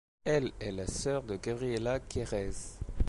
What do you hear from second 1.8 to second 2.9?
Kerez.